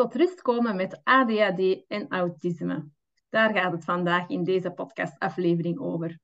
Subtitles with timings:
[0.00, 2.88] tot rust komen met ADHD en autisme.
[3.28, 6.18] Daar gaat het vandaag in deze podcastaflevering over.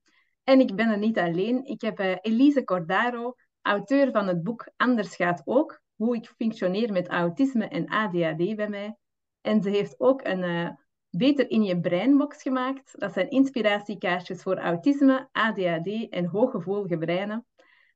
[0.45, 1.65] En ik ben er niet alleen.
[1.65, 6.93] Ik heb uh, Elise Cordaro, auteur van het boek Anders gaat ook, hoe ik functioneer
[6.93, 8.97] met autisme en ADHD bij mij.
[9.41, 10.71] En ze heeft ook een uh,
[11.11, 13.01] Beter in je breinbox gemaakt.
[13.01, 17.47] Dat zijn inspiratiekaartjes voor autisme, ADHD en hooggevoelige breinen.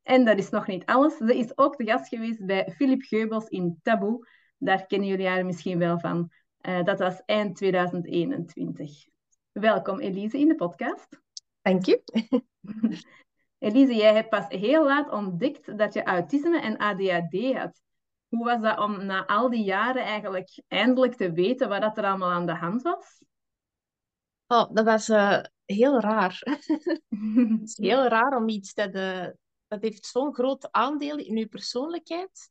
[0.02, 1.16] En dat is nog niet alles.
[1.16, 4.26] Ze is ook de gast geweest bij Philip Geubels in Taboe.
[4.62, 6.32] Daar kennen jullie haar misschien wel van.
[6.60, 9.06] Uh, dat was eind 2021.
[9.52, 11.20] Welkom Elise in de podcast.
[11.62, 12.02] Dank je.
[13.58, 17.82] Elise, jij hebt pas heel laat ontdekt dat je autisme en ADHD had.
[18.28, 22.04] Hoe was dat om na al die jaren eigenlijk eindelijk te weten wat dat er
[22.04, 23.24] allemaal aan de hand was?
[24.46, 26.40] Oh, dat was uh, heel raar.
[27.58, 29.26] het is heel raar om iets dat, uh,
[29.68, 32.49] dat heeft zo'n groot aandeel in je persoonlijkheid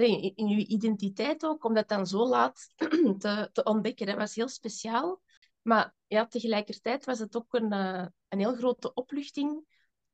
[0.00, 2.66] in, in je identiteit ook, om dat dan zo laat
[3.18, 4.06] te, te ontdekken.
[4.06, 5.20] Dat was heel speciaal.
[5.62, 9.64] Maar ja, tegelijkertijd was het ook een, uh, een heel grote opluchting,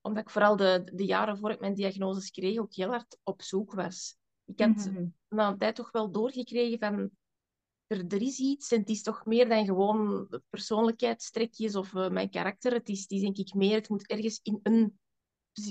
[0.01, 3.43] omdat ik vooral de, de jaren voor ik mijn diagnose kreeg ook heel hard op
[3.43, 4.17] zoek was.
[4.45, 5.15] Ik had mm -hmm.
[5.29, 7.11] na een tijd toch wel doorgekregen van
[7.87, 12.31] er, er is iets en het is toch meer dan gewoon persoonlijkheidstrekjes of uh, mijn
[12.31, 12.73] karakter.
[12.73, 14.99] Het is, het is denk ik meer, het moet ergens in een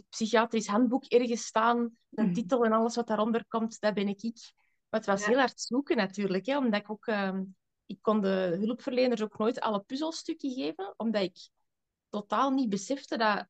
[0.09, 2.33] psychiatrisch handboek ergens staan, een -hmm.
[2.33, 4.51] titel en alles wat daaronder komt, dat ben ik ik.
[4.89, 5.27] Maar het was ja.
[5.27, 7.07] heel hard zoeken natuurlijk, hè, omdat ik ook...
[7.07, 7.39] Uh,
[7.85, 11.49] ik kon de hulpverleners ook nooit alle puzzelstukken geven, omdat ik
[12.09, 13.47] totaal niet besefte dat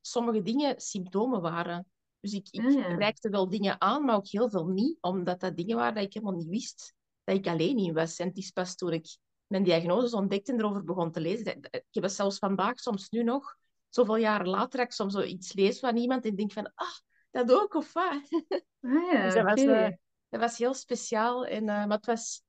[0.00, 1.86] sommige dingen symptomen waren.
[2.20, 2.94] Dus ik, ik ja.
[2.94, 6.12] reikte wel dingen aan, maar ook heel veel niet, omdat dat dingen waren dat ik
[6.12, 8.18] helemaal niet wist dat ik alleen in was.
[8.18, 11.46] En het is pas toen ik mijn diagnose ontdekte en erover begon te lezen.
[11.70, 13.56] Ik heb het zelfs vandaag, soms nu nog,
[13.90, 16.98] zoveel jaren later, dat ik soms zoiets lees van iemand en denk van, ah,
[17.30, 18.22] dat ook, of wat?
[18.82, 19.54] Ah, ja, dus dat, okay.
[19.54, 19.96] was, uh,
[20.28, 21.46] dat was heel speciaal.
[21.46, 22.42] En, uh, maar het was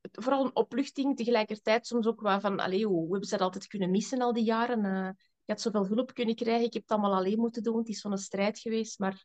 [0.00, 3.90] vooral een opluchting, tegelijkertijd soms ook wel van, allee, hoe, hebben ze dat altijd kunnen
[3.90, 4.84] missen al die jaren?
[4.84, 5.08] Uh,
[5.44, 6.64] ik had zoveel hulp kunnen krijgen.
[6.64, 7.78] Ik heb het allemaal alleen moeten doen.
[7.78, 8.98] Het is zo'n strijd geweest.
[8.98, 9.24] Maar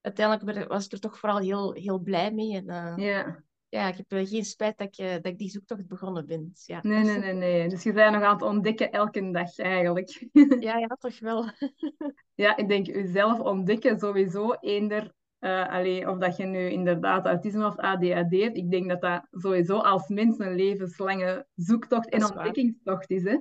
[0.00, 2.64] uiteindelijk was ik er toch vooral heel, heel blij mee.
[2.64, 3.44] En, ja.
[3.72, 6.48] Ja, ik heb geen spijt dat ik, dat ik die zoektocht begonnen ben.
[6.52, 6.78] Dus, ja.
[6.82, 7.68] Nee, nee, nee, nee.
[7.68, 10.28] Dus je bent nog aan het ontdekken elke dag eigenlijk.
[10.60, 11.50] ja, ja, toch wel.
[12.34, 17.66] ja, ik denk jezelf ontdekken sowieso eender uh, allee, of dat je nu inderdaad autisme
[17.66, 23.10] of ADHD hebt, ik denk dat dat sowieso als mens een levenslange zoektocht en ontdekkingstocht
[23.10, 23.22] is.
[23.22, 23.38] Hè?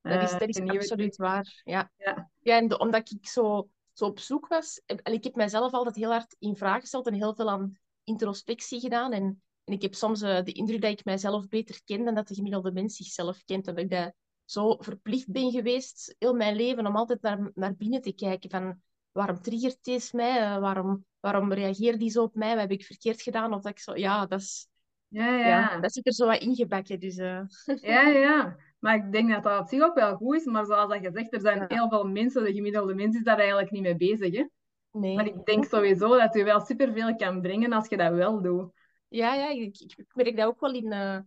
[0.00, 1.62] Dat is, dat is absoluut waar.
[1.64, 2.30] Ja, ja.
[2.40, 5.96] ja en de, omdat ik zo, zo op zoek was, en ik heb mijzelf altijd
[5.96, 9.12] heel hard in vraag gesteld en heel veel aan introspectie gedaan.
[9.12, 12.28] En, en ik heb soms uh, de indruk dat ik mijzelf beter ken dan dat
[12.28, 13.64] de gemiddelde mens zichzelf kent.
[13.64, 14.12] Dat ik dat
[14.44, 18.50] zo verplicht ben geweest, heel mijn leven, om altijd naar, naar binnen te kijken.
[18.50, 18.80] Van,
[19.12, 20.60] waarom triggert deze mij?
[20.60, 22.50] waarom, waarom reageert die zo op mij?
[22.50, 23.54] Wat heb ik verkeerd gedaan?
[23.54, 23.96] Of dat ik zo...
[23.96, 24.68] Ja, dat is...
[25.08, 25.46] Ja, ja.
[25.46, 27.00] ja dat zit er zo wat ingebakken.
[27.00, 27.40] Dus, uh...
[27.80, 28.56] Ja, ja.
[28.78, 30.44] Maar ik denk dat dat op zich ook wel goed is.
[30.44, 31.66] Maar zoals dat je zegt, er zijn ja.
[31.68, 34.36] heel veel mensen, de gemiddelde mens is daar eigenlijk niet mee bezig.
[34.36, 34.44] Hè?
[34.90, 35.14] Nee.
[35.14, 38.72] Maar ik denk sowieso dat je wel superveel kan brengen als je dat wel doet.
[39.08, 41.20] Ja, ja ik, ik merk dat ook wel in, uh,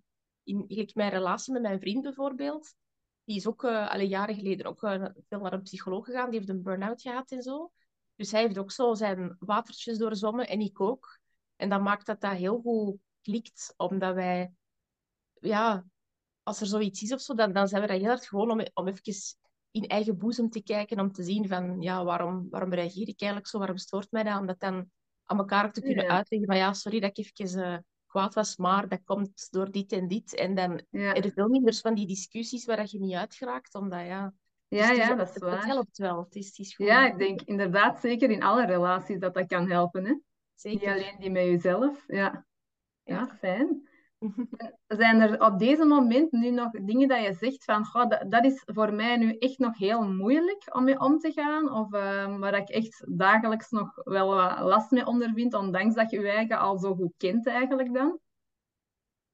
[0.44, 2.76] in mijn relatie met mijn vriend bijvoorbeeld.
[3.24, 6.30] Die is ook uh, alle jaren geleden ook uh, veel naar een psycholoog gegaan.
[6.30, 7.72] Die heeft een burn-out gehad en zo.
[8.16, 11.20] Dus hij heeft ook zo zijn watertjes doorzwommen en ik ook.
[11.56, 14.54] En dat maakt dat dat heel goed klikt, omdat wij,
[15.40, 15.86] ja,
[16.44, 18.66] als er zoiets is of zo, dan, dan zijn we dat heel hard gewoon om,
[18.74, 19.14] om even
[19.72, 23.48] in eigen boezem te kijken, om te zien van, ja, waarom, waarom reageer ik eigenlijk
[23.48, 24.92] zo, waarom stoort mij dat, om dat dan
[25.28, 26.10] aan elkaar te kunnen ja.
[26.10, 29.92] uitleggen van, ja, sorry dat ik even uh, kwaad was, maar dat komt door dit
[29.92, 30.36] en dit.
[30.36, 31.14] En dan ja.
[31.14, 34.34] er veel minder van die discussies waar je niet uitgeraakt, omdat, ja...
[34.70, 35.58] Ja, dus ja, dat is het, waar.
[35.58, 36.24] Het helpt wel.
[36.24, 36.92] Het is, het is gewoon...
[36.92, 40.06] Ja, ik denk inderdaad zeker in alle relaties dat dat kan helpen.
[40.06, 40.16] Hè?
[40.56, 40.94] Zeker.
[40.94, 42.04] Niet alleen die met jezelf.
[42.08, 42.46] Ja,
[43.04, 43.16] ja.
[43.16, 43.87] ja fijn.
[44.88, 48.46] Zijn er op deze moment nu nog dingen dat je zegt van goh, dat, dat
[48.46, 51.72] is voor mij nu echt nog heel moeilijk om mee om te gaan?
[51.72, 56.20] Of uh, waar ik echt dagelijks nog wel wat last mee ondervind, ondanks dat je
[56.20, 58.20] je eigen al zo goed kent eigenlijk dan?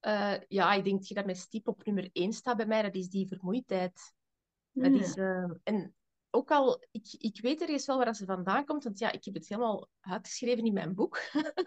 [0.01, 2.95] Uh, ja, ik denk dat je met stip op nummer 1 staat bij mij, dat
[2.95, 4.13] is die vermoeidheid.
[4.71, 5.95] Dat is, uh, en
[6.33, 9.33] ook al, ik, ik weet ergens wel waar ze vandaan komt, want ja, ik heb
[9.33, 11.18] het helemaal uitgeschreven in mijn boek.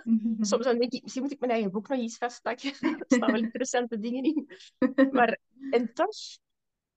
[0.40, 2.70] Soms dan denk ik, misschien moet ik mijn eigen boek nog eens vastpakken.
[2.98, 4.48] er staan wel interessante dingen in.
[5.12, 5.38] Maar,
[5.70, 6.16] en toch,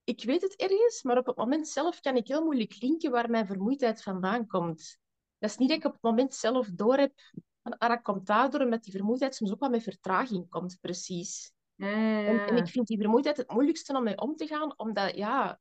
[0.03, 3.29] ik weet het ergens, maar op het moment zelf kan ik heel moeilijk linken waar
[3.29, 4.99] mijn vermoeidheid vandaan komt.
[5.37, 7.13] Dat is niet dat ik op het moment zelf door heb,
[7.61, 11.51] ah, dat komt daardoor, met die vermoeidheid soms ook wel met vertraging komt, precies.
[11.75, 14.73] Ja, ja, En, en ik vind die vermoeidheid het moeilijkste om mee om te gaan,
[14.77, 15.59] omdat, ja,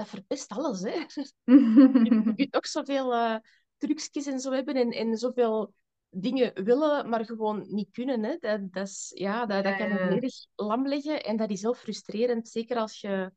[0.00, 1.04] dat verpest alles, hè.
[2.04, 3.36] Je, kunt ook zoveel uh,
[3.76, 5.74] trucjes en zo hebben en, en zoveel
[6.10, 8.22] dingen willen, maar gewoon niet kunnen.
[8.22, 8.36] Hè.
[8.38, 11.24] Dat, dat, is, ja, dat, dat kan je volledig lam leggen.
[11.24, 13.32] En dat is heel frustrerend, zeker als je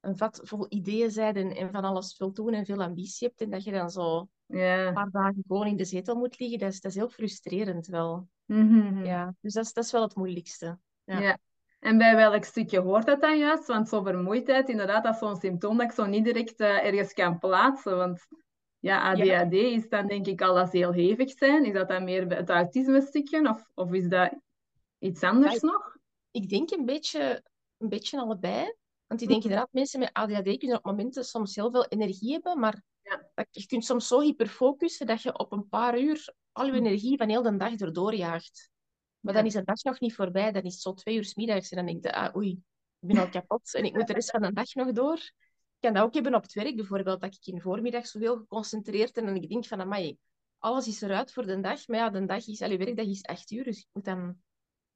[0.00, 3.40] een vat vol ideeën bent en, en van alles wil doen en veel ambitie hebt.
[3.40, 6.58] En dat je dan zo een paar dagen gewoon in de zetel moet liggen.
[6.58, 8.28] Dat is, dat is heel frustrerend wel.
[8.44, 9.04] Mhm.
[9.04, 10.78] Ja, dus dat is, dat is wel het moeilijkste.
[11.04, 11.20] Ja.
[11.20, 11.38] Ja.
[11.84, 13.66] En bij welk stukje hoort dat dan juist?
[13.66, 17.12] Want zo vermoeidheid, inderdaad, dat is zo'n symptoom dat ik zo niet direct eh, ergens
[17.12, 17.96] kan plaatsen.
[17.96, 18.26] Want
[18.78, 21.64] ja, ADHD is dan denk ik al dat ze heel hevig zijn.
[21.64, 23.48] Is dat dan meer het autisme-stukje?
[23.48, 24.32] Of, of is dat
[24.98, 25.96] iets anders nog?
[26.30, 27.42] Ik denk een beetje,
[27.78, 28.74] een beetje allebei.
[29.06, 29.48] Want ik denk Mhm.
[29.48, 33.30] inderdaad, mensen met ADHD kunnen op momenten soms heel veel energie hebben, maar Ja.
[33.34, 36.84] dat, je kunt soms zo hyperfocussen dat je op een paar uur al je Mhm.
[36.84, 38.72] energie van heel de dag erdoor jaagt.
[39.24, 39.40] Maar Ja.
[39.40, 41.70] dan is de dag nog niet voorbij, dan is het zo twee uur 's middags
[41.70, 42.50] en dan denk je, ah, oei,
[43.00, 45.16] ik ben al kapot en ik moet de rest van de dag nog door.
[45.16, 48.36] Ik kan dat ook hebben op het werk bijvoorbeeld, dat ik in de voormiddag zoveel
[48.36, 50.18] geconcentreerd ben en ik denk van, amai,
[50.58, 53.50] alles is eruit voor de dag, maar ja, de dag is, allee, werkdag is acht
[53.50, 54.36] uur, dus ik moet dan...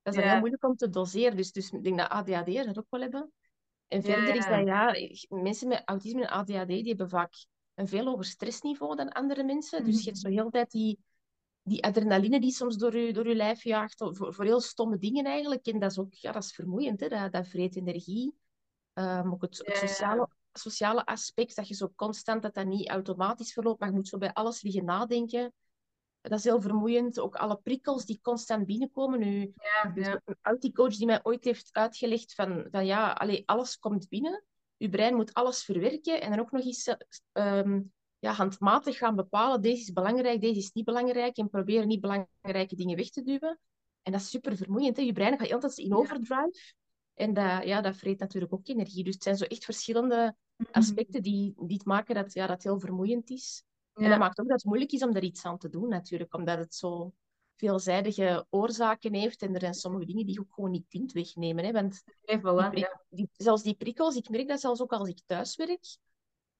[0.02, 0.30] Dat is dan Ja.
[0.30, 3.32] heel moeilijk om te doseren, dus, dus ik denk dat ADHD'ers dat ook wel hebben.
[3.88, 4.94] En Ja, verder is dat, ja,
[5.28, 9.84] mensen met autisme en ADHD, die hebben vaak een veel hoger stressniveau dan andere mensen.
[9.84, 10.98] Dus je hebt zo heel tijd die,
[11.68, 15.24] die adrenaline die soms door je, door je lijf jaagt, voor, voor heel stomme dingen
[15.24, 15.66] eigenlijk.
[15.66, 17.08] En dat is ook, ja, dat is vermoeiend, hè?
[17.08, 18.34] Dat, dat vreet energie.
[18.92, 23.80] Ehm, ook het, sociale, sociale aspect, dat je zo constant, dat dat niet automatisch verloopt,
[23.80, 25.52] maar je moet zo bij alles liggen nadenken.
[26.20, 27.20] Dat is heel vermoeiend.
[27.20, 29.18] Ook alle prikkels die constant binnenkomen.
[29.18, 30.20] Nu, Ja, ja.
[30.24, 34.44] een auticoach die mij ooit heeft uitgelegd van, van ja, allee, alles komt binnen.
[34.76, 36.96] Je brein moet alles verwerken en dan ook nog eens eh,
[37.32, 37.80] ehm,
[38.18, 39.60] ja, handmatig gaan bepalen.
[39.62, 41.36] Deze is belangrijk, deze is niet belangrijk.
[41.36, 43.58] En proberen niet belangrijke dingen weg te duwen.
[44.02, 44.96] En dat is super vermoeiend.
[44.96, 45.02] Hè?
[45.02, 46.72] Je brein gaat altijd in overdrive.
[47.14, 49.04] En dat, ja, dat vreet natuurlijk ook energie.
[49.04, 50.68] Dus het zijn zo echt verschillende Mhm.
[50.72, 53.62] aspecten die, die het maken dat, ja, dat heel vermoeiend is.
[53.92, 56.34] En dat maakt ook dat het moeilijk is om daar iets aan te doen, natuurlijk.
[56.34, 57.12] Omdat het zo
[57.56, 59.42] veelzijdige oorzaken heeft.
[59.42, 61.64] En er zijn sommige dingen die je ook gewoon niet kunt wegnemen.
[61.64, 61.72] Hè?
[61.72, 62.02] Want
[63.08, 65.96] die- zelfs die prikkels, ik merk dat zelfs ook als ik thuis werk.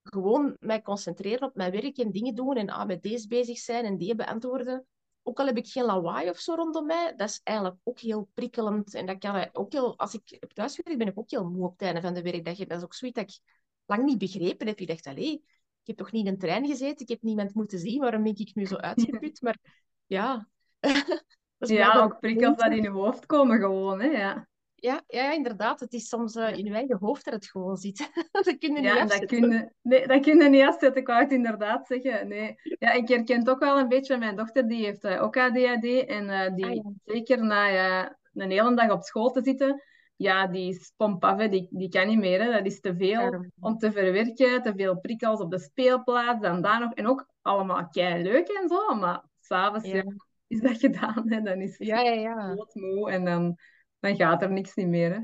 [0.02, 2.56] Gewoon mij concentreren op mijn werk en dingen doen.
[2.56, 4.86] En ah, met deze bezig zijn en die beantwoorden.
[5.22, 8.28] Ook al heb ik geen lawaai of zo rondom mij, dat is eigenlijk ook heel
[8.34, 8.94] prikkelend.
[8.94, 9.98] En dat kan ook heel...
[9.98, 12.22] Als ik op thuis werk, ben ik ook heel moe op het einde van de
[12.22, 12.56] werkdag.
[12.56, 13.40] Dat is ook zoiets dat ik
[13.86, 14.80] lang niet begrepen heb.
[14.80, 17.00] Ik dacht, allee, ik heb toch niet in een trein gezeten?
[17.00, 18.00] Ik heb niemand moeten zien.
[18.00, 19.40] Waarom ben ik nu zo uitgeput?
[19.40, 19.58] Maar
[20.06, 20.48] ja...
[21.58, 24.06] dat is Ja, ook prikkels dat in je hoofd komen gewoon, hè.
[24.06, 24.48] Ja,
[24.80, 25.80] Ja, ja, inderdaad.
[25.80, 27.98] Het is soms eh, in eigen hoofd dat het gewoon zit.
[28.32, 29.40] dat kun je niet ja en dat afzetten.
[29.40, 32.28] kun je, nee, dat kun je niet afzetten, ik wou het inderdaad zeggen.
[32.28, 32.54] Nee.
[32.78, 34.16] Ja, ik herken ook wel een beetje.
[34.16, 36.82] Mijn dochter die heeft eh, ook ADHD en eh, die Ah, ja.
[37.04, 39.82] zeker na een hele dag op school te zitten,
[40.16, 41.48] ja, die is hè.
[41.48, 42.42] Die, die kan niet meer.
[42.42, 42.52] Hè.
[42.52, 46.80] Dat is te veel om te verwerken, te veel prikkels op de speelplaats, dan daar
[46.80, 46.92] nog.
[46.92, 49.94] En ook allemaal kei leuk en zo, maar s'avonds ja.
[49.94, 50.04] Ja.
[50.46, 51.22] is dat gedaan.
[51.30, 51.40] Hè.
[51.40, 52.54] Dan is het Ja, ja, ja.
[52.54, 53.56] doodmoe en dan,
[54.00, 55.12] dan gaat er niks niet meer.
[55.12, 55.20] Hè.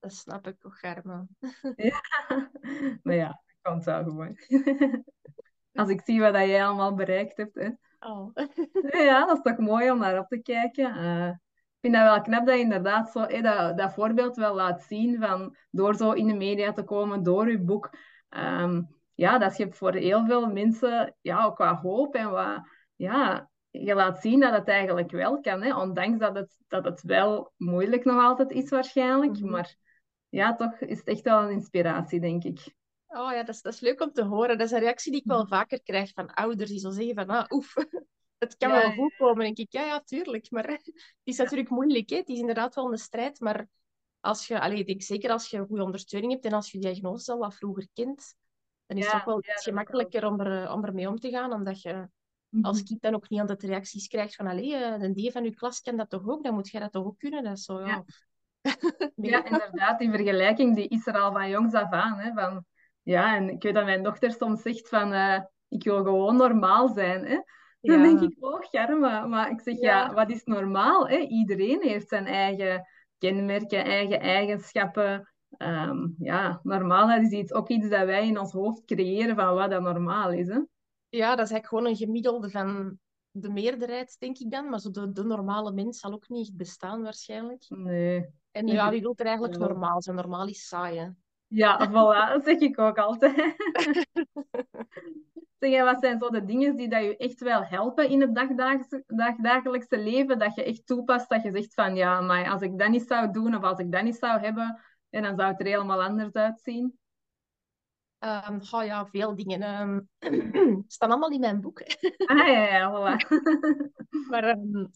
[0.00, 1.26] Dat snap ik ook, Garma.
[3.02, 4.36] Maar ja, dat komt wel gewoon.
[5.72, 7.54] Als ik zie wat jij allemaal bereikt hebt.
[7.54, 7.68] Hè.
[7.98, 8.30] Oh.
[9.04, 10.94] Ja, dat is toch mooi om naar op te kijken.
[10.94, 14.82] Eh, ik vind dat wel knap dat je inderdaad zo, dat, dat voorbeeld wel laat
[14.82, 17.90] zien van door zo in de media te komen, door je boek.
[18.28, 18.82] Ehm,
[19.14, 22.60] ja, dat je voor heel veel mensen ja, ook wat hoop en wat,
[22.96, 25.62] ja, je laat zien dat het eigenlijk wel kan.
[25.62, 29.38] Hè, ondanks dat het, dat het wel moeilijk nog altijd is waarschijnlijk.
[29.38, 29.50] Mhm.
[29.50, 29.76] Maar
[30.28, 32.74] ja, toch is het echt wel een inspiratie, denk ik.
[33.06, 34.58] Oh ja, dat is, dat is leuk om te horen.
[34.58, 37.28] Dat is een reactie die ik wel vaker krijg van ouders die zo zeggen van,
[37.28, 37.74] ah, oef,
[38.38, 39.44] het kan Ja, wel goed komen.
[39.44, 40.50] En ik denk, ja, ja, tuurlijk.
[40.50, 40.92] Maar het
[41.24, 42.16] is natuurlijk moeilijk, hè.
[42.16, 43.66] Het is inderdaad wel een strijd, maar
[44.20, 47.32] als je, allee, ik denk zeker als je goede ondersteuning hebt en als je diagnose
[47.32, 48.34] al wat vroeger kent,
[48.86, 51.82] dan is het ook wel iets gemakkelijker om, er, om ermee om te gaan, omdat
[51.82, 52.08] je
[52.62, 55.54] als kind dan ook niet altijd reacties krijgt van, allee, eh, een die van je
[55.54, 57.44] klas kan dat toch ook, dan moet jij dat toch ook kunnen.
[57.44, 57.86] Dat is zo, ja.
[57.86, 58.04] Ja.
[59.14, 59.30] Nee.
[59.30, 62.18] Ja, inderdaad, die vergelijking die is er al van jongs af aan.
[62.18, 62.64] Hè, van,
[63.02, 66.88] ja, en ik weet dat mijn dochter soms zegt van, eh, ik wil gewoon normaal
[66.88, 67.26] zijn.
[67.26, 67.42] Hè.
[67.80, 68.02] Dan Ja.
[68.02, 69.26] denk ik, oh, Germa.
[69.26, 70.12] Maar ik zeg, ja, Ja.
[70.14, 71.08] wat is normaal?
[71.08, 71.16] Hè?
[71.16, 72.86] Iedereen heeft zijn eigen
[73.18, 75.32] kenmerken, eigen eigenschappen.
[75.56, 79.54] Ehm, ja, normaal dat is iets, ook iets dat wij in ons hoofd creëren van
[79.54, 80.48] wat dat normaal is.
[80.48, 80.60] Hè.
[81.08, 82.98] Ja, dat is eigenlijk gewoon een gemiddelde van
[83.30, 84.68] de meerderheid, denk ik dan.
[84.68, 87.64] Maar zo de, de normale mens zal ook niet bestaan, waarschijnlijk.
[87.68, 88.26] Nee.
[88.50, 90.16] En ja, wie wil er eigenlijk normaal zijn?
[90.16, 91.08] Normaal is saai, hè.
[91.46, 93.36] Ja, voilà, dat zeg ik ook altijd.
[95.58, 99.02] Zeg, wat zijn zo de dingen die dat je echt wel helpen in het dagdagelijkse,
[99.06, 100.38] dagdagelijkse leven?
[100.38, 103.32] Dat je echt toepast, dat je zegt van ja, maar als ik dat niet zou
[103.32, 106.32] doen of als ik dat niet zou hebben, en dan zou het er helemaal anders
[106.32, 106.98] uitzien.
[108.20, 109.62] Um, oh ja, veel dingen.
[109.80, 110.08] Um,
[110.88, 111.80] staan allemaal in mijn boek.
[112.26, 113.28] ah ja, ja, voilà.
[114.30, 114.90] maar um,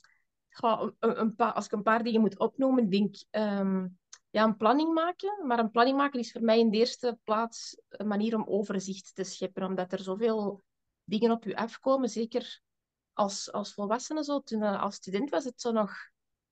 [0.48, 3.26] ga, een, een paar, als ik een paar dingen moet opnoemen, denk ik
[4.32, 5.46] ja, een planning maken.
[5.46, 9.14] Maar een planning maken is voor mij in de eerste plaats een manier om overzicht
[9.14, 9.62] te scheppen.
[9.62, 10.62] Omdat er zoveel
[11.04, 12.08] dingen op je afkomen.
[12.08, 12.60] Zeker
[13.12, 14.24] als, als volwassene.
[14.24, 14.40] Zo.
[14.40, 15.92] Toen uh, als student was het zo nog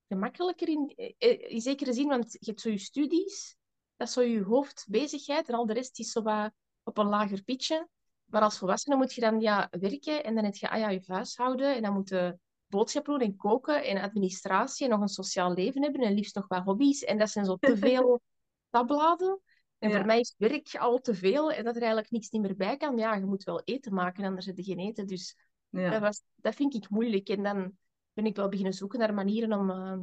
[0.08, 2.08] gemakkelijker in, eh, in zekere zin.
[2.08, 3.56] Want je hebt zo je studies.
[4.00, 5.48] Dat is zo je hoofdbezigheid.
[5.48, 6.52] En al de rest is zo wat
[6.82, 7.88] op een lager pitje.
[8.24, 10.24] Maar als volwassene moet je dan ja, werken.
[10.24, 11.74] En dan heb je ah, ja, je huishouden.
[11.74, 15.82] En dan moet je boodschappen doen en koken en administratie en nog een sociaal leven
[15.82, 17.04] hebben en liefst nog wat hobby's.
[17.04, 18.20] En dat zijn zo te veel
[18.70, 19.40] tabbladen.
[19.78, 22.56] En voor mij is werk al te veel en dat er eigenlijk niks niet meer
[22.56, 22.96] bij kan.
[22.96, 25.06] Ja, je moet wel eten maken, anders heb je geen eten.
[25.06, 25.36] Dus
[25.68, 25.90] ja.
[25.90, 27.28] dat, was, dat vind ik moeilijk.
[27.28, 27.72] En dan
[28.12, 29.98] ben ik wel beginnen zoeken naar manieren om, uh,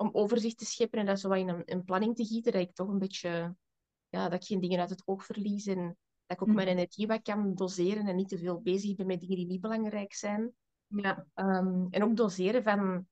[0.00, 2.52] om overzicht te scheppen en dat zo wat in een, een, planning te gieten.
[2.52, 3.54] Dat ik toch een beetje,
[4.08, 6.54] ja, dat ik geen dingen uit het oog verlies en dat ik ook hm.
[6.54, 9.60] mijn energie wat kan doseren en niet te veel bezig ben met dingen die niet
[9.60, 10.52] belangrijk zijn.
[10.86, 11.26] Ja.
[11.34, 13.06] Um, en ook doseren van,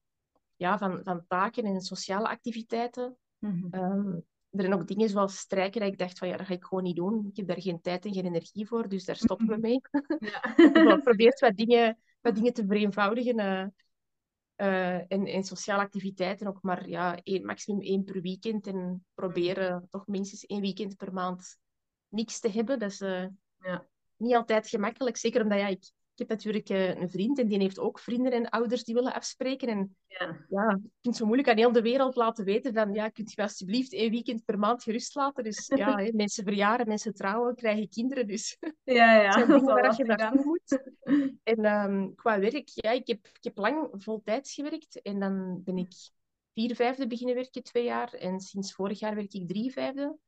[0.56, 3.16] ja, van, van taken en sociale activiteiten.
[3.38, 3.80] Mm -hmm.
[3.80, 6.64] um, er zijn ook dingen zoals strijken dat ik dacht van ja, dat ga ik
[6.64, 7.26] gewoon niet doen.
[7.30, 9.80] Ik heb daar geen tijd en geen energie voor, dus daar stoppen we mee.
[10.18, 10.56] Ja.
[10.96, 13.38] ik probeer wat dingen, wat dingen te vereenvoudigen.
[13.38, 13.66] Uh,
[14.60, 18.66] uh, en, en sociale activiteiten ook maar ja, één, maximum één per weekend.
[18.66, 21.58] En proberen toch minstens één weekend per maand
[22.08, 22.78] niks te hebben.
[22.78, 23.26] Dat is uh,
[23.58, 23.86] ja.
[24.16, 25.16] niet altijd gemakkelijk.
[25.16, 28.48] Zeker omdat ja, ik heb natuurlijk uh, een vriend en die heeft ook vrienden en
[28.48, 29.68] ouders die willen afspreken.
[29.68, 32.92] En ja, ja ik vind het zo moeilijk aan heel de wereld laten weten van
[32.92, 35.44] ja, kunt je alsjeblieft één weekend per maand gerust laten.
[35.44, 38.26] Dus ja, mensen verjaren, mensen trouwen, krijgen kinderen.
[38.26, 40.82] Dus ja, ja, dat waar je naartoe moet.
[41.42, 45.02] En um, qua werk, ja, ik heb, ik heb lang voltijds gewerkt.
[45.02, 45.92] En dan ben ik
[46.54, 48.12] vier vijfde beginnen werken, twee jaar.
[48.12, 50.18] En sinds vorig jaar werk ik drie vijfde.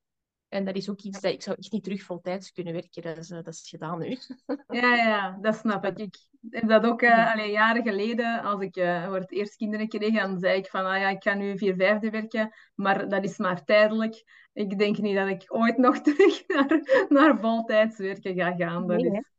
[0.51, 3.03] En dat is ook iets dat ik zou echt niet terug voltijds kunnen werken.
[3.03, 4.17] Dat is, uh, dat is gedaan nu.
[4.81, 5.99] Ja, ja, dat snap ik.
[5.99, 6.17] Ik
[6.51, 10.15] heb dat ook uh, allee, jaren geleden, als ik uh, voor het eerst kinderen kreeg,
[10.15, 13.39] dan zei ik van, ah ja, ik ga nu vier vijfde werken, maar dat is
[13.39, 14.25] maar tijdelijk.
[14.53, 18.87] Ik denk niet dat ik ooit nog terug naar, naar voltijds werken ga gaan.
[18.87, 19.31] Dat Nee, is...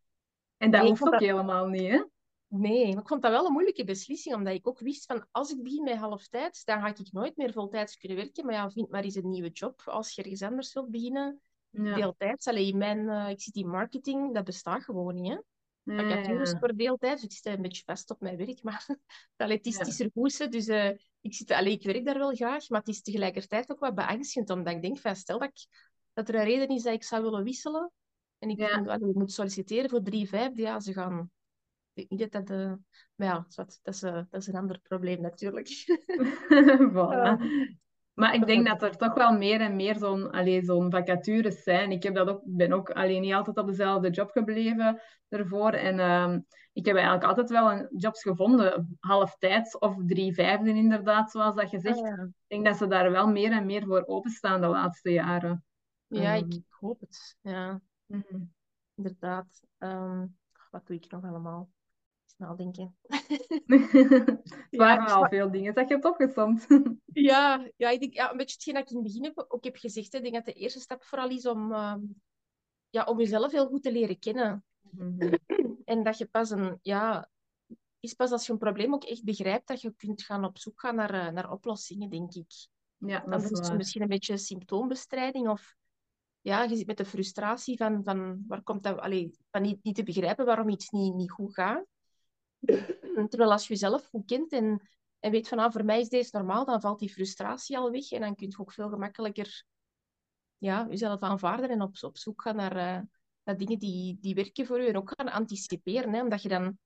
[0.57, 2.03] En dat Nee, hoeft ook dat- helemaal niet, hè?
[2.53, 5.51] Nee, maar ik vond dat wel een moeilijke beslissing, omdat ik ook wist van als
[5.51, 8.45] ik begin met halftijds, dan ga ik nooit meer voltijds kunnen werken.
[8.45, 11.41] Maar ja, vind maar eens een nieuwe job als je ergens anders wilt beginnen.
[11.69, 15.31] Ja, Deeltijds, alleen mijn, eh, ik zit in marketing, dat bestaat gewoon niet.
[15.31, 15.37] Hè?
[15.83, 16.59] ja, Vacatures ja.
[16.59, 18.87] voor deeltijds, dus ik sta een beetje vast op mijn werk, maar
[19.35, 20.89] het is, er goed, dus eh,
[21.21, 24.49] ik, zit, allee, ik werk daar wel graag, maar het is tegelijkertijd ook wat beangstigend,
[24.49, 25.67] omdat ik denk van stel dat, ik,
[26.13, 27.91] dat er een reden is dat ik zou willen wisselen
[28.37, 31.31] en ik, allee, ik moet solliciteren voor drie vijfde, ja, ze gaan...
[31.93, 32.57] Ik denk niet dat dat...
[32.57, 32.73] eh,
[33.15, 35.67] maar ja, dat is, eh, dat is een ander probleem natuurlijk.
[36.93, 37.35] Voilà.
[38.13, 40.29] Maar ik denk dat er toch wel meer en meer zo'n
[40.63, 41.91] zo'n vacatures zijn.
[41.91, 45.71] Ik heb dat ook, ben ook alleen niet altijd op dezelfde job gebleven ervoor.
[45.71, 46.39] En ehm,
[46.73, 51.69] ik heb eigenlijk altijd wel een jobs gevonden, halftijds of drie vijfde inderdaad, zoals dat
[51.71, 51.99] je ah, zegt.
[51.99, 52.23] ja.
[52.23, 55.63] Ik denk dat ze daar wel meer en meer voor openstaan de laatste jaren.
[56.07, 57.37] Ja, ik Ehm, ik hoop het.
[57.41, 58.43] Ja, mhm.
[58.95, 59.61] inderdaad.
[59.77, 60.25] Ehm,
[60.71, 61.69] wat doe ik nog allemaal?
[62.41, 62.95] Eens nadenken.
[63.65, 66.67] Het Ja, waren ik al veel dingen dat je hebt opgesomd.
[67.13, 69.63] Ja, ja, ik denk, ja, een beetje hetgeen dat ik in het begin heb, ook
[69.63, 70.11] heb gezegd.
[70.11, 70.17] Hè.
[70.17, 71.99] Ik denk dat de eerste stap vooral is om, ehm,
[72.89, 74.63] ja, om jezelf heel goed te leren kennen.
[74.81, 75.33] Mhm.
[75.85, 77.29] En dat je pas een, ja,
[77.99, 80.79] is pas als je een probleem ook echt begrijpt, dat je kunt gaan op zoek
[80.79, 82.67] gaan naar, eh, naar oplossingen, denk ik.
[82.97, 83.77] Ja, dat Anders is waar.
[83.77, 85.75] misschien een beetje symptoombestrijding of
[86.41, 89.95] ja, je zit met de frustratie van, van waar komt dat, allee, van niet, niet
[89.95, 91.85] te begrijpen waarom iets niet, niet goed gaat.
[93.29, 94.81] Terwijl als je jezelf goed kent en,
[95.19, 98.11] en weet van ah, voor mij is deze normaal, dan valt die frustratie al weg
[98.11, 99.63] en dan kun je ook veel gemakkelijker
[100.57, 103.01] ja, jezelf aanvaarden en op, op zoek gaan naar, eh,
[103.43, 106.13] naar dingen die, die werken voor je en ook gaan anticiperen.
[106.13, 106.77] Hè, omdat je dan,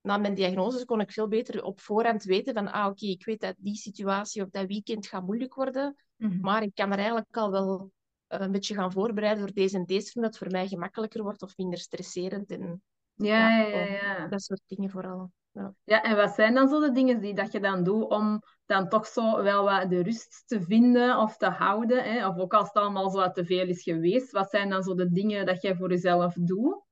[0.00, 3.40] na mijn diagnose kon ik veel beter op voorhand weten van ah, oké, ik weet
[3.40, 6.40] dat die situatie of dat weekend gaat moeilijk worden, Mhm.
[6.40, 7.92] maar ik kan er eigenlijk al wel
[8.26, 11.42] eh, een beetje gaan voorbereiden door deze en deze, zodat het voor mij gemakkelijker wordt
[11.42, 12.82] of minder stresserend en
[13.26, 15.30] Ja, ja, ja, dat soort dingen vooral.
[15.52, 15.74] Ja.
[15.84, 18.88] Ja, en wat zijn dan zo de dingen die dat je dan doet om dan
[18.88, 22.04] toch zo wel wat de rust te vinden of te houden?
[22.04, 22.26] Hè?
[22.28, 24.94] Of ook als het allemaal zo wat te veel is geweest, wat zijn dan zo
[24.94, 26.82] de dingen dat jij voor jezelf doet?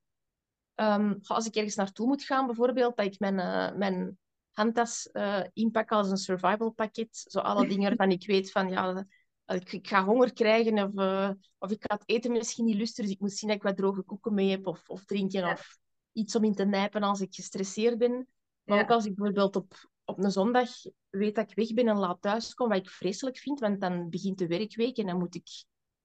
[0.75, 4.19] Ehm, als ik ergens naartoe moet gaan, bijvoorbeeld, dat ik mijn, eh, mijn
[4.53, 7.25] handtas eh, inpak als een survival pakket.
[7.29, 9.07] Zo alle dingen waarvan ik weet van, ja,
[9.47, 13.05] ik, ik ga honger krijgen of, eh, of ik ga het eten misschien niet lusten,
[13.05, 15.53] dus ik moet zien dat ik wat droge koeken mee heb of, of drinken Ja.
[15.53, 15.79] of
[16.17, 18.29] iets om in te nijpen als ik gestresseerd ben.
[18.63, 18.83] Maar Ja.
[18.83, 20.69] ook als ik bijvoorbeeld op, op een zondag
[21.11, 24.09] weet dat ik weg ben en laat thuis kom, wat ik vreselijk vind, want dan
[24.11, 25.49] begint de werkweek en dan moet ik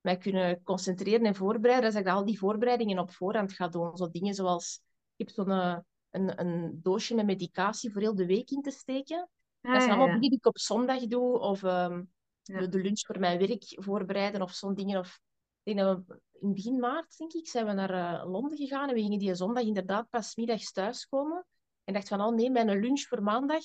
[0.01, 3.97] mij kunnen concentreren en voorbereiden, dat ik al die voorbereidingen op voorhand ga doen.
[3.97, 4.81] Zo dingen zoals,
[5.15, 5.77] ik heb zo'n eh,
[6.09, 9.29] een, een doosje met medicatie voor heel de week in te steken.
[9.61, 10.13] Ah, dat zijn ja, allemaal ja.
[10.13, 12.03] dingen die ik op zondag doe, of ehm,
[12.43, 12.59] Ja.
[12.59, 14.99] de, de lunch voor mijn werk voorbereiden, of zo'n dingen.
[14.99, 15.19] Of,
[15.63, 18.95] denk dat we in begin maart, denk ik, zijn we naar eh, Londen gegaan en
[18.95, 21.45] we gingen die zondag inderdaad pas middags thuiskomen.
[21.83, 23.63] En dacht van, oh nee, mijn lunch voor maandag.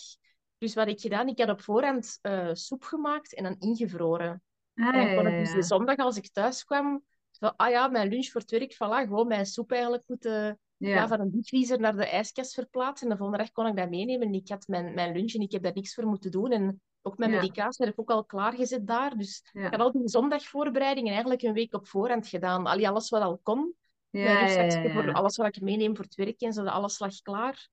[0.59, 4.43] Dus wat ik gedaan, ik had op voorhand eh, soep gemaakt en dan ingevroren.
[4.75, 7.89] Ah, En dan kon ik dus die zondag, als ik thuis kwam, zo, ah ja,
[7.89, 10.89] mijn lunch voor het werk, voilà, gewoon mijn soep eigenlijk moeten ja.
[10.89, 11.09] Ja.
[11.09, 13.07] van een diepvriezer naar de ijskast verplaatsen.
[13.07, 14.27] En de volgende dag kon ik dat meenemen.
[14.27, 16.53] En ik had mijn, mijn lunch en ik heb daar niks voor moeten doen.
[16.53, 17.41] En ook mijn Ja.
[17.41, 19.17] medicatie heb ik ook al klaargezet daar.
[19.17, 22.67] Dus ik had al die zondagvoorbereidingen eigenlijk een week op voorhand gedaan.
[22.67, 23.75] Allee, alles wat al kon.
[24.11, 27.69] Ja, voor alles wat ik meeneem voor het werk en zo, alles lag klaar.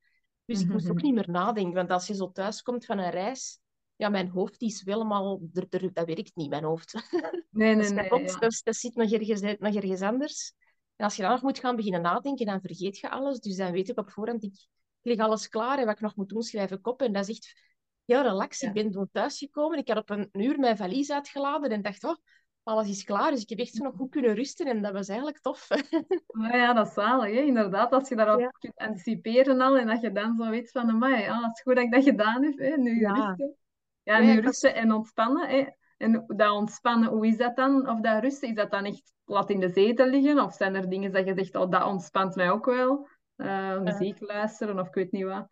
[0.46, 1.74] Dus ik moest ook niet meer nadenken.
[1.74, 3.60] Want als je zo thuis komt van een reis,
[3.96, 5.42] ja, mijn hoofd die is helemaal...
[5.54, 6.94] Er, er, dat werkt niet, mijn hoofd.
[6.94, 8.04] Nee, Dat nee, is nee.
[8.26, 8.50] ja.
[8.64, 10.54] dat, zit nog ergens, nog ergens anders.
[10.96, 13.40] En als je dan nog moet gaan beginnen nadenken, dan vergeet je alles.
[13.40, 14.68] Dus dan weet ik op voorhand, ik
[15.02, 17.02] leg alles klaar en wat ik nog moet doen, schrijf ik op.
[17.02, 17.73] En dat is echt
[18.06, 18.60] heel relaxed.
[18.62, 18.68] Ja.
[18.68, 22.16] Ik ben toen thuisgekomen, ik had op een uur mijn valies uitgeladen en dacht, oh,
[22.64, 23.32] alles is klaar.
[23.32, 25.68] Dus ik heb echt zo nog goed kunnen rusten en dat was eigenlijk tof.
[26.28, 27.42] Maar ja, dat is zalig, hè?
[27.42, 27.92] inderdaad.
[27.92, 28.48] Als je daarop Ja.
[28.60, 31.76] kunt anticiperen al en dat je dan zo weet van, amai, ah, het is goed
[31.76, 32.58] dat ik dat gedaan heb.
[32.58, 32.78] Hè?
[32.78, 33.12] Nu Ja.
[33.14, 33.56] rusten.
[34.04, 35.48] Ja, nu rusten en ontspannen.
[35.50, 35.66] Hè?
[35.98, 37.90] En dat ontspannen, hoe is dat dan?
[37.90, 40.44] Of dat rusten, is dat dan echt plat in de zetel liggen?
[40.44, 43.08] Of zijn er dingen dat je zegt, oh, dat ontspant mij ook wel?
[43.36, 45.48] Eh, muziek luisteren of ik weet niet wat.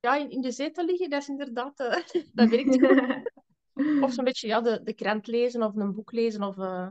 [0.00, 1.80] Ja, in, in de zetel liggen, dat is inderdaad...
[1.80, 3.36] eh, dat werkt goed.
[4.02, 6.88] Of zo'n beetje ja, de, de krant lezen of een boek lezen of eh,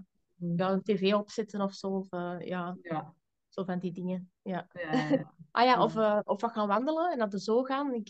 [0.56, 1.88] ja, een tv opzetten of zo.
[1.88, 3.14] Of, eh, ja, Ja,
[3.50, 4.32] zo van die dingen.
[4.42, 4.68] Ja.
[5.52, 5.96] Ah ja, of,
[6.26, 7.94] of wat gaan wandelen en naar de zoo gaan.
[7.94, 8.10] Ik,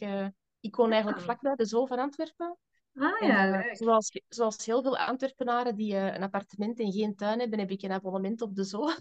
[0.59, 1.23] ik woon eigenlijk Ja.
[1.23, 2.57] vlakbij de zoo van Antwerpen.
[2.99, 7.59] Ah ja, zoals, zoals heel veel Antwerpenaren die eh, een appartement en geen tuin hebben,
[7.59, 8.85] heb ik een abonnement op de zoo.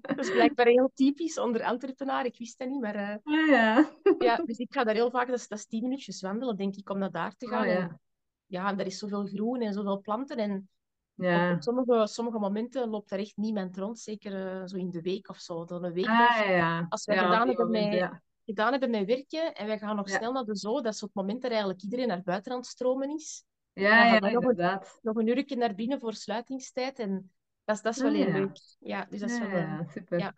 [0.00, 2.26] Dat is blijkbaar heel typisch onder Antwerpenaren.
[2.26, 3.90] Ik wist dat niet, maar eh, Ah ja.
[4.18, 6.74] ja, dus ik ga daar heel vaak, dat is, dat is tien minuutjes wandelen, denk
[6.76, 7.68] ik, om naar daar te Oh, gaan.
[7.68, 7.74] ja.
[7.80, 8.00] En,
[8.46, 10.36] ja, en er is zoveel groen en zoveel planten.
[10.36, 10.68] En
[11.16, 11.52] op, Ja.
[11.52, 15.28] op sommige, sommige momenten loopt er echt niemand rond, zeker eh, zo in de week
[15.28, 15.64] of zo.
[15.64, 16.86] Dan een week Ah ja, ja.
[16.88, 18.10] Als op gedaan hebben met-.
[18.44, 20.16] Gedaan hebben met werken en wij gaan nog Ja.
[20.16, 22.58] snel naar de zoo, dat is op het moment dat eigenlijk iedereen naar buiten aan
[22.58, 23.44] het stromen is.
[23.72, 24.98] Ja, ja, wij nog een- inderdaad.
[25.02, 27.32] Nog een uurtje naar binnen voor sluitingstijd en
[27.64, 28.56] dat is, dat is wel Ah, heel leuk.
[28.78, 29.48] Ja, dus dat is wel...
[29.48, 30.18] eh, ja, super.
[30.18, 30.34] ja.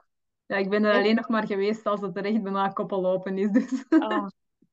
[0.57, 3.39] Ik ben er En- alleen nog maar geweest als het er echt bijna koppel open
[3.39, 3.51] is.
[3.51, 4.27] Dus ah,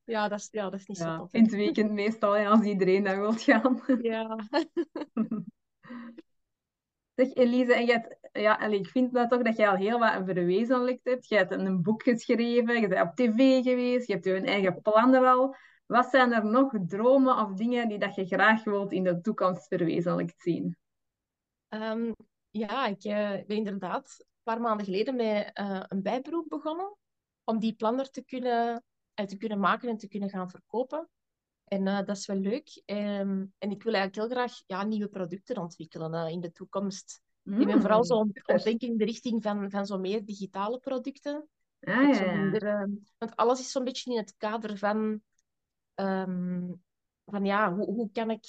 [0.03, 1.31] ja, dat is, ja, dat is niet zo tof.
[1.31, 1.37] hè.
[1.37, 3.81] in het weekend meestal, ja, als iedereen daar wil gaan.
[4.01, 4.37] Ja.
[7.15, 11.05] Zeg Elise, en hebt, ja, ik vind nou toch dat je al heel wat verwezenlijkt
[11.05, 11.27] hebt.
[11.27, 15.25] Je hebt een boek geschreven, je bent op tv geweest, je hebt je eigen plannen
[15.25, 15.55] al.
[15.85, 19.67] Wat zijn er nog dromen of dingen die dat je graag wilt in de toekomst
[19.67, 20.77] verwezenlijkt zien?
[21.67, 22.11] Ehm,
[22.49, 26.97] ja, ik eh, ben inderdaad een paar maanden geleden met eh, een bijberoep begonnen
[27.43, 31.09] om die planner te kunnen, eh, te kunnen maken en te kunnen gaan verkopen.
[31.73, 32.81] En eh, dat is wel leuk.
[32.85, 37.21] Ehm, en ik wil eigenlijk heel graag ja, nieuwe producten ontwikkelen eh, in de toekomst.
[37.43, 40.79] Ik ben vooral zo Mm, het denken in de richting van, van zo meer digitale
[40.79, 41.47] producten.
[41.79, 45.21] Ah, ja, zo minder, ehm, want alles is zo'n beetje in het kader van,
[45.95, 46.71] ehm,
[47.25, 48.45] van ja, hoe, hoe kan ik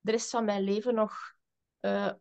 [0.00, 1.12] de rest van mijn leven nog
[1.80, 2.12] eh,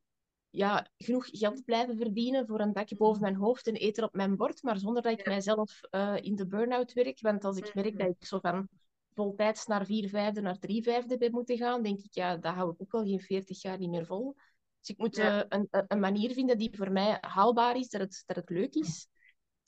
[0.49, 4.35] ja, genoeg geld blijven verdienen voor een dakje boven mijn hoofd en eten op mijn
[4.35, 5.31] bord, maar zonder dat ik Ja.
[5.31, 5.79] mijzelf
[6.21, 7.19] in de burn-out werk.
[7.19, 7.97] Want als ik merk Mhm.
[7.97, 8.69] dat ik zo van
[9.13, 12.71] voltijds naar vier vijfde, naar drie vijfde ben moeten gaan, denk ik, ja, dat hou
[12.73, 14.35] ik ook al geen veertig jaar niet meer vol.
[14.79, 15.43] Dus ik moet Ja.
[15.43, 18.73] eh, een, een manier vinden die voor mij haalbaar is, dat het, dat het leuk
[18.73, 19.07] is.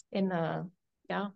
[0.10, 0.64] En eh,
[1.02, 1.36] ja,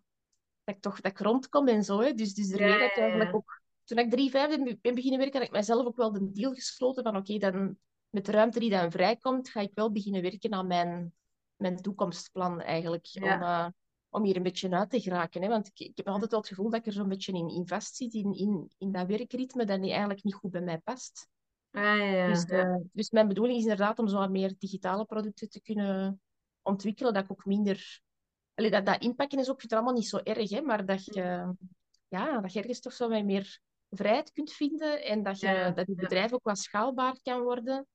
[0.63, 1.99] dat ik toch dat ik rondkom en zo.
[1.99, 2.13] Hè.
[2.13, 3.37] Dus, dus Ja, ermee dat ik ja, eigenlijk ja.
[3.37, 3.61] ook...
[3.83, 7.03] Toen ik drie vijfde ben beginnen werken, had ik mijzelf ook wel de deal gesloten
[7.03, 7.77] van oké, dan
[8.09, 11.13] met de ruimte die dan vrijkomt, ga ik wel beginnen werken aan mijn,
[11.55, 13.05] mijn toekomstplan eigenlijk.
[13.05, 13.35] Ja.
[13.35, 13.67] Om, eh,
[14.09, 15.41] om hier een beetje uit te geraken.
[15.41, 15.47] Hè?
[15.47, 17.67] Want ik, ik heb altijd wel het gevoel dat ik er zo'n beetje in, in
[17.67, 21.27] vast zit, in, in, in dat werkritme, dat niet, eigenlijk niet goed bij mij past.
[21.71, 22.57] Ah, ja, Dus, ja.
[22.57, 26.21] eh, dus mijn bedoeling is inderdaad om zo wat meer digitale producten te kunnen
[26.61, 28.01] ontwikkelen, dat ik ook minder...
[28.53, 31.53] Allee, dat, dat inpakken is ook, het allemaal niet zo erg, hè, maar dat je,
[32.07, 35.71] ja, dat je ergens toch zo wat meer vrijheid kunt vinden en dat, je, Ja,
[35.71, 36.01] dat je ja.
[36.01, 37.87] bedrijf ook wat schaalbaar kan worden.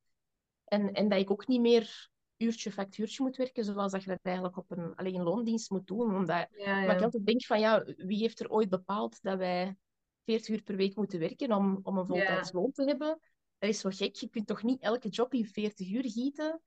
[0.64, 2.10] En, en dat ik ook niet meer
[2.44, 6.16] uurtje factuurtje moet werken, zoals dat je dat eigenlijk op een alleen loondienst moet doen.
[6.16, 9.76] Omdat, Ja, maar ik altijd denk van, ja, wie heeft er ooit bepaald dat wij
[10.24, 12.06] 40 uur per week moeten werken om, om een
[12.52, 13.18] loon te hebben?
[13.58, 14.14] Dat is zo gek.
[14.14, 16.60] Je kunt toch niet elke job in 40 uur gieten?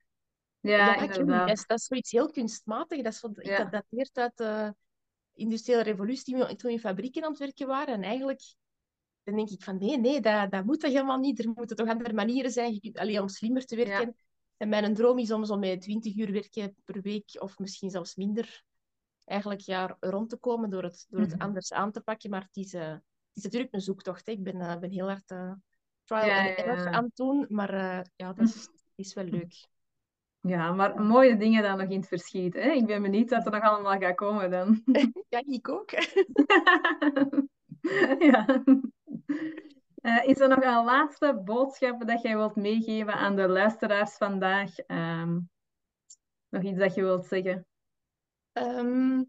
[0.60, 1.06] Ja.
[1.06, 3.02] Dat is, dat is zoiets heel kunstmatig.
[3.02, 3.58] Dat, is Ja.
[3.58, 4.74] dat dateert uit de
[5.34, 7.94] industriële revolutie, toen we in fabrieken aan het werken waren.
[7.94, 8.42] En eigenlijk
[9.22, 11.38] dan denk ik van, nee, nee, dat, dat moet toch helemaal niet.
[11.38, 14.16] Er moeten toch andere manieren zijn je kunt, allee, om slimmer te werken.
[14.58, 18.62] En mijn droom is om met 20 uur werken per week, of misschien zelfs minder,
[19.24, 21.42] eigenlijk ja, rond te komen door het, door het Mhm.
[21.42, 22.30] anders aan te pakken.
[22.30, 23.02] Maar het is, eh, het
[23.34, 24.26] is natuurlijk een zoektocht.
[24.26, 24.32] Hè.
[24.32, 25.52] Ik ben, eh, ben heel hard eh,
[26.04, 26.90] trial Ja, and error ja.
[26.90, 27.72] aan het doen, maar
[28.16, 29.66] ja, dat is, is wel leuk.
[30.40, 32.54] Ja, maar mooie dingen dan nog in het verschiet.
[32.54, 32.70] Hè?
[32.70, 34.82] Ik ben benieuwd wat er nog allemaal gaat komen dan.
[35.28, 35.90] Ja, ik ook.
[38.30, 38.46] ja.
[40.00, 44.78] Eh, is er nog een laatste boodschap dat jij wilt meegeven aan de luisteraars vandaag?
[44.78, 45.38] Ehm,
[46.48, 47.66] nog iets dat je wilt zeggen?
[48.52, 49.22] Ehm,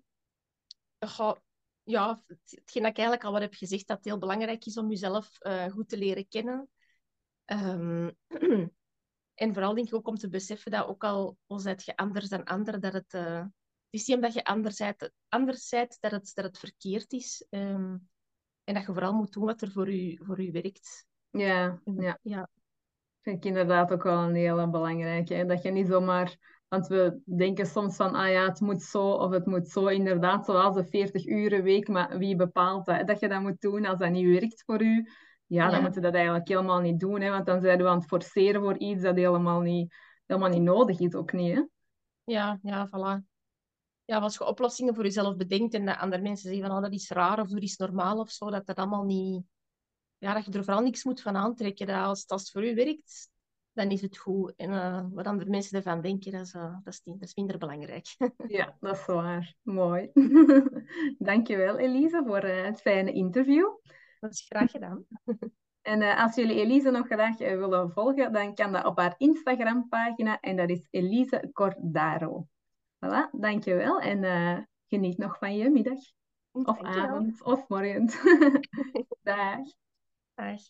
[1.83, 4.77] ja, het- hetgeen dat ik eigenlijk al wat heb gezegd, dat het heel belangrijk is
[4.77, 6.69] om jezelf eh, goed te leren kennen.
[7.45, 8.09] Ehm,
[9.43, 12.81] en vooral denk ik ook om te beseffen dat ook al, je anders dan anderen,
[12.81, 13.45] dat het, eh,
[13.89, 17.45] is niet omdat je anders zijt, dat, het, dat het verkeerd is.
[18.69, 21.07] En dat je vooral moet doen wat er voor u, voor u werkt.
[21.29, 22.19] Ja, ja.
[22.21, 22.49] ja,
[23.21, 25.33] vind ik inderdaad ook wel een hele belangrijke.
[25.33, 25.45] hè.
[25.45, 29.31] Dat je niet zomaar, want we denken soms van, ah ja, het moet zo of
[29.31, 33.07] het moet zo, inderdaad, zoals de 40 uren week, maar wie bepaalt dat?
[33.07, 35.09] Dat je dat moet doen als dat niet werkt voor u,
[35.45, 35.81] ja, dan Ja.
[35.85, 38.61] moet je dat eigenlijk helemaal niet doen, hè, want dan zijn we aan het forceren
[38.61, 41.63] voor iets dat helemaal niet, helemaal niet nodig is, ook niet, hè?
[42.23, 43.38] ja, ja, voilà.
[44.09, 46.93] Ja, als je oplossingen voor jezelf bedenkt en dat andere mensen zeggen van oh, dat
[46.93, 49.43] is raar of dat is normaal of zo, dat dat allemaal niet...
[50.17, 51.87] Ja, dat je er vooral niks moet van aantrekken.
[51.87, 53.29] Dat als, als het voor u werkt,
[53.71, 54.53] dan is het goed.
[54.55, 57.35] En eh, wat andere mensen ervan denken, dat is, eh, dat is, niet, dat is
[57.35, 58.05] minder belangrijk.
[58.47, 59.55] Ja, dat is waar.
[59.61, 60.11] Mooi.
[61.29, 63.67] Dankjewel, Elise, voor eh, het fijne interview.
[64.19, 65.05] dat is graag gedaan.
[65.81, 70.55] En als jullie Elise nog graag willen volgen, dan kan dat op haar Instagram-pagina en
[70.55, 72.47] dat is Elise Cordaro.
[72.99, 74.57] Voilà, dankjewel en eh,
[74.87, 75.99] geniet nog van je middag
[76.51, 77.03] of Dankjewel.
[77.03, 78.09] avond of morgen.
[79.21, 79.59] Dag.
[80.35, 80.61] Dag.